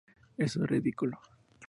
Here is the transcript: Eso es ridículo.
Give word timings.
Eso 0.35 0.63
es 0.63 0.67
ridículo. 0.71 1.19